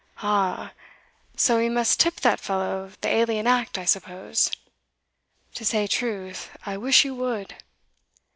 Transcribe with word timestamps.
"Aha! 0.17 0.73
so 1.37 1.59
we 1.59 1.69
must 1.69 1.99
tip 1.99 2.21
that 2.21 2.39
fellow 2.39 2.89
the 3.01 3.07
alien 3.07 3.45
act, 3.45 3.77
I 3.77 3.85
suppose?" 3.85 4.49
"To 5.53 5.63
say 5.63 5.85
truth, 5.85 6.49
I 6.65 6.75
wish 6.75 7.05
you 7.05 7.13
would." 7.13 7.55